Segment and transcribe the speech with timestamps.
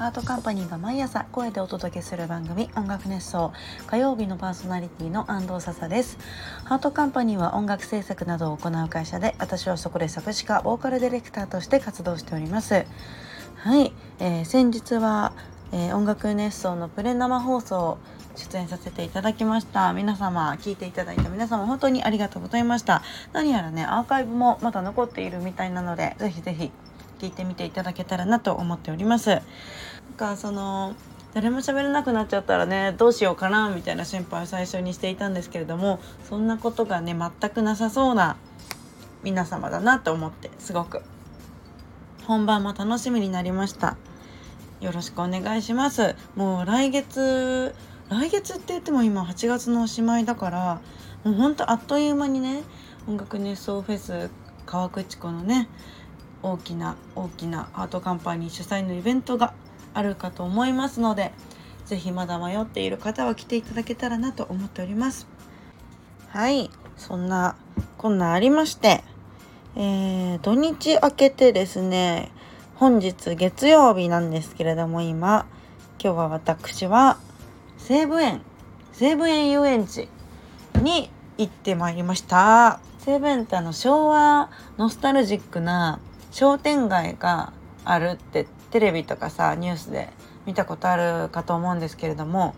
[0.00, 3.52] ハートカンパニーが毎朝声でお届けする番組音楽熱奏。
[3.86, 6.16] 火曜日のパーソナリティの安藤笹です。
[6.64, 12.86] ハートカンパニーは音楽制作などを行う会社で私はそこで作詞家ボーカルディレクターとして活動しております。
[13.56, 15.34] はい、えー、先日は、
[15.70, 17.98] えー、音楽熱奏のプレ生放送
[18.36, 19.92] 出演させていただきました。
[19.92, 23.02] 皆様聞いていただいた皆様本当にありがとうございました。
[23.34, 26.72] 何やらねアーカイブもまだ残っているみたいなのでぜひぜひ
[27.20, 29.28] 聞いてみていただけたらなと思っております。
[29.28, 29.42] なん
[30.16, 30.94] かその
[31.34, 38.36] 誰も喋れなくなっちゃったらねどうしようかなみたいな心配を最初にしていたんですけれどもそんなことがね全くなさそうな
[39.22, 41.02] 皆様だなと思ってすごく。
[42.26, 43.96] 本番も楽しみになりました。
[44.80, 46.16] よろしくお願いします。
[46.36, 47.74] もう来月
[48.08, 50.80] 来月って言っても今8月のおしまいだから
[51.22, 52.62] もうほんとあっという間にね
[53.06, 54.30] 音楽熱奏フェス
[54.66, 55.68] 川口湖のね
[56.42, 59.54] 大きな大きなアートカンパニー主催のイベントが
[59.94, 61.32] あるかと思いますので
[61.86, 65.26] 是非まだ迷っている方は来ていただけたらなと思っております。
[66.28, 66.70] はい。
[66.96, 67.56] そんな
[67.96, 69.02] こんなありまして
[69.76, 72.30] えー、土日明けてですね
[72.74, 75.46] 本日月曜日なんですけれども今
[76.02, 77.18] 今日は私は
[77.78, 78.42] 西武園
[78.92, 80.08] 西武園遊園地
[80.82, 82.80] に行ってまいりました。
[82.98, 86.00] 西武園ってあの昭和ノスタルジックな
[86.30, 87.52] 商店街が
[87.84, 90.10] あるってテレビとかさニュースで
[90.46, 92.54] 見たことあるかと思うんですけれども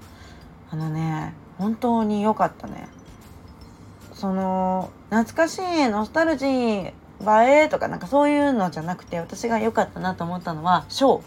[0.70, 2.88] あのね本当に良かったね。
[4.14, 6.92] その懐かしいノスタルジー映
[7.64, 11.22] えとかなんかそういうのじゃなくて私が良かったなと思ったのはショー。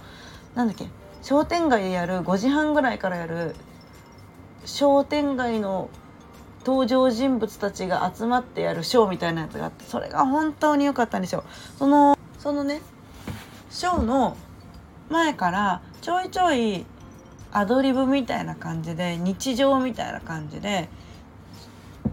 [0.55, 0.87] なんだっけ？
[1.21, 3.55] 商店街でやる5時半ぐらいからやる
[4.63, 5.89] 商店街の
[6.65, 11.43] 登場人物たちが集まってやるショーみたいなやつがあってそれが本当に良かったんですよ。
[11.77, 12.14] その
[12.45, 12.79] そのね
[13.71, 14.37] ショーの
[15.09, 16.85] 前からちょいちょい
[17.51, 20.87] アドリブみたいな感じで日常みたいな感じで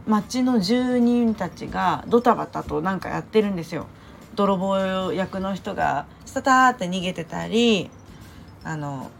[0.06, 3.88] 町の住人たちがドタバタとなんかやってるんですよ。
[4.34, 7.90] 泥棒役の人がスタターって逃げてたり
[8.64, 9.10] あの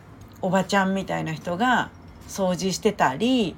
[0.41, 1.91] おばちゃんみたいな人が
[2.27, 3.55] 掃除してたり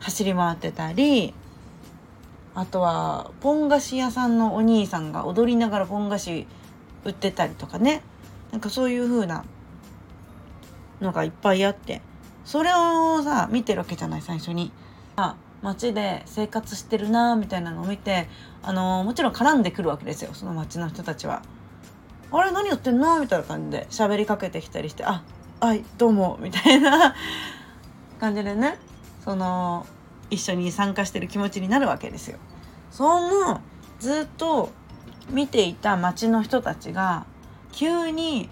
[0.00, 1.34] 走り回ってたり
[2.54, 6.46] あとはポン菓子屋さんのお兄さんが踊りながらポン菓子
[7.04, 8.02] 売ってたりとかね。
[8.52, 9.44] なんかそういう風な
[11.00, 12.00] のがいっぱいあって。
[12.44, 14.70] それをさ見てるわけじゃない最初に。
[15.16, 18.28] あ街で生活してるなみたいなのを見て
[18.62, 20.30] あのー、もちろん絡んでくるわけですよ。
[20.34, 21.42] その街の人たちは。
[22.30, 23.86] あれ何やってんのみたいな感じで。
[23.90, 25.24] 喋りかけてきたりして「あ
[25.60, 27.14] はいどうも」みたいな
[28.20, 28.78] 感じでね。
[29.24, 29.86] その
[30.30, 32.38] 一緒に参加してる気持ちになるわけですよ。
[32.90, 33.60] その
[34.00, 34.70] ずっと
[35.30, 37.26] 見ていた街の人たちが
[37.72, 38.48] 急に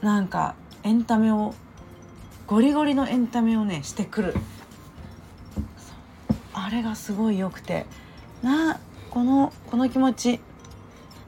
[0.00, 1.54] なんかエンタメを
[2.46, 4.34] ゴリゴリのエンタメをねしてくる。
[6.54, 7.86] あれがすごい良くて。
[8.42, 10.40] なこのこの気持ち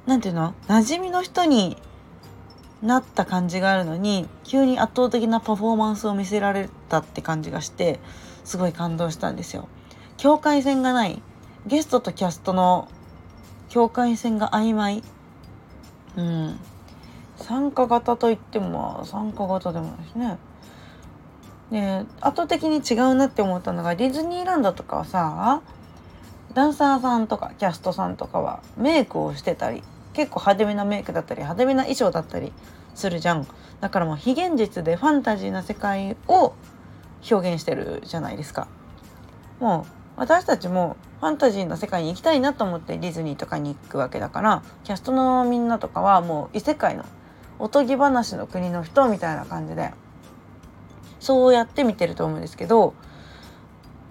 [0.07, 0.55] 何ていうの？
[0.67, 1.77] 馴染みの人に
[2.83, 8.01] なった感じがあるのに急に圧倒的なパフォーマンスを見せられたって感じがして
[8.45, 9.69] すごい感動したんですよ。
[10.17, 11.23] 境界線がない。
[11.67, 12.89] ゲストとキャストの
[13.69, 15.03] 境界線が曖昧。
[16.17, 16.61] うん。
[17.37, 20.39] 参加型といっても参加型でもないしね。
[21.71, 25.63] で圧倒的に違うなって思ったのがディズニーランドとかはさ
[26.53, 29.83] ダンサーさんとかキャストさんとかはメイクをしてたり
[30.13, 32.53] 結構派手めなメイクだったり派手めな衣装だったり
[32.95, 33.47] するじゃん。
[33.81, 36.55] だからもう非現実でファンタジーな世界を
[37.31, 38.69] 表現してるじゃないですか。
[39.61, 47.05] もう私たちもファンタジーの世界に行きたいなと思ってディズニーとかに行くわけだからキャストのみんなとかはもう異世界の
[47.59, 49.93] おとぎ話の国の人みたいな感じで
[51.21, 52.95] そうやって見てると思うんですけど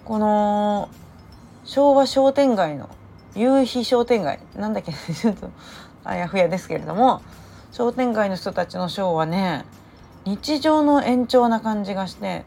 [0.05, 0.89] この
[1.63, 2.89] 昭和商店街の
[3.35, 5.49] 夕日商店街なんだっけちょっと
[6.03, 7.21] あやふやですけれども
[7.71, 9.65] 商店街の人たちのショーはね
[10.25, 12.45] 日常の延長な感じがして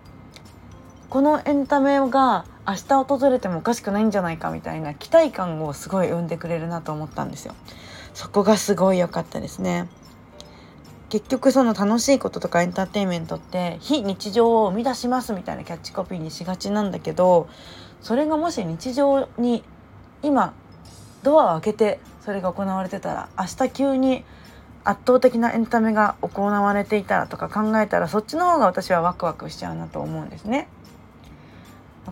[1.08, 7.54] このエンタメが明日訪れてもおかしくないんじゃないかみたいな期待感をすごい生んでくれるなと思ったんですよ。
[8.12, 9.88] そこがすごい良かったですね。
[11.08, 17.48] 結局その楽しいこととかエンターテインメントって非日常を生み出しますみたいなキャッチコピーにしがちなんだけど
[18.02, 19.62] それがもし日常に
[20.22, 20.52] 今
[21.22, 24.24] ドアを開けてそれが行われてたら明日急に
[24.82, 30.68] 圧倒的なエンタメが行われていたらとか考えたらそっちの方が私はワクワクしちゃうなと思うんですね。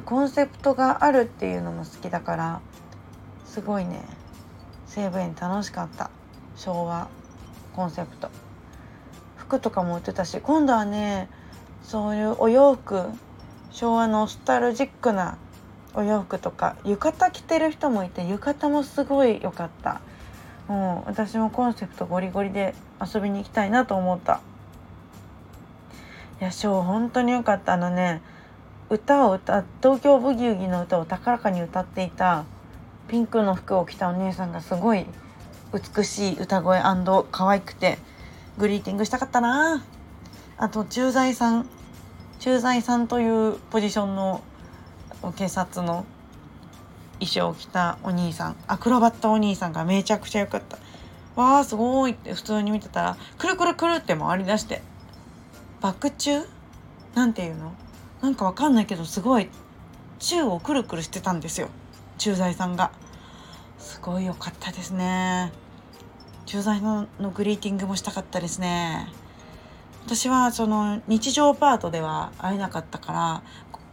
[0.01, 2.61] コンセプトがあるっていうのも好きだから
[3.47, 4.03] すごいね。
[4.87, 6.11] 西武園楽しかった。
[6.57, 7.09] 昭和。
[7.75, 8.31] コンセプト。
[9.37, 11.29] 服とかも売ってたし今度はね
[11.83, 13.05] そういうお洋服。
[13.71, 15.37] 昭和のスタルジックな
[15.95, 20.01] お洋服とか浴衣着てる人もいて浴衣もすごい良かった。
[20.69, 24.41] もう私もコンセプトゴリゴリで遊びに行きたいなと思った。
[26.41, 27.75] いやショー本当に良かった。
[27.75, 28.23] あのね
[28.91, 32.45] 歌を歌東京ブギウギの歌を高らかに歌っていた
[33.09, 35.07] ピンクの服を着たお姉さんがすごい
[35.73, 36.81] 美しい歌声
[37.31, 37.99] 可愛くて
[38.59, 39.85] グリーティングしたかったな。
[40.57, 41.67] あと駐在さん
[42.39, 44.43] 駐在さんというポジションの
[45.35, 46.05] 警察の
[47.15, 50.79] 衣装を着たお兄さんアクロバットお兄さんがめちゃくちゃ良かった。
[51.35, 54.83] わーすごいって普通に見てたらくるくるくるって回り出して
[55.81, 56.43] バク宙
[57.15, 57.73] なんていうの？
[58.25, 59.51] なんかわかんないけどすごい
[60.19, 61.69] 宙をくるくるしてたんですよ。
[62.17, 62.91] 駐在さんが。
[63.77, 65.53] すごい良かったですね。
[66.47, 69.13] 駐在ののグリーティングもしたかったですね。
[70.07, 73.43] 私はその日常パートでは会えなかったから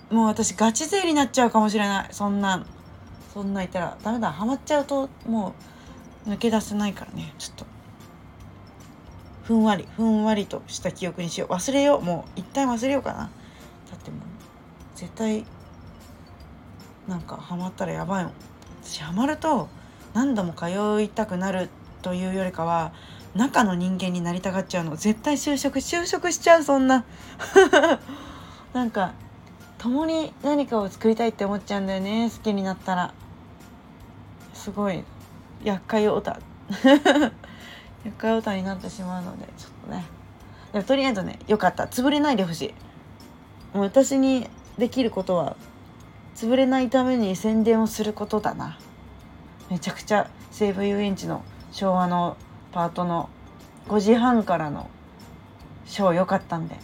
[0.09, 2.07] もう私ガチ勢になっちゃうかもしれない。
[2.13, 2.65] そんな
[3.33, 5.55] そんないたらダメだハマっちゃうとも
[6.25, 7.33] う抜け出せないからね。
[7.37, 7.65] ちょっと。
[9.43, 11.49] ふんわりふんわりとした記憶にしよう。
[11.51, 12.01] 忘れよう。
[12.01, 13.29] もう一旦忘れようかな。
[15.01, 15.43] 絶対
[17.07, 18.33] なんかハマったらやばいもん。
[18.83, 19.67] 私ハマると
[20.13, 21.69] 何度も通いたくなる
[22.03, 22.93] というよりかは
[23.33, 24.95] 中の人間になりたがっちゃうの。
[24.95, 27.03] 絶対就職就職しちゃうそんな。
[28.73, 29.13] なんか
[29.79, 32.29] 共に何かを作りたいって思っちゃうんだよね。
[32.29, 33.11] 好きになったら。
[34.53, 35.03] すごい
[35.63, 36.37] 厄介オタ。
[38.05, 40.05] 厄介オタになってしまうのでちょっとね。
[40.73, 41.85] でもとりあえずねよかった。
[41.85, 42.75] 潰れないでほし
[43.73, 43.75] い。
[43.75, 44.47] もう私に
[44.81, 45.55] できることは
[46.35, 48.79] 潰れないために宣伝をすることだな。
[49.69, 52.35] めちゃくちゃ西武遊園地の昭和の
[52.71, 53.29] パートの
[53.89, 54.89] 5時半からの
[55.85, 56.75] ショー良かったんで。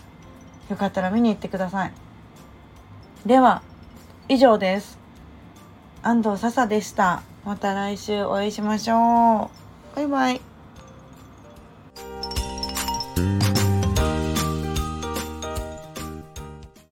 [0.70, 1.92] よかったら見に行ってください。
[3.26, 3.64] では
[4.30, 5.00] 以上です。
[6.04, 7.24] 安藤笹でした。
[7.46, 9.50] また来週お会いしましょ
[9.94, 9.96] う。
[9.96, 10.47] バイバイ。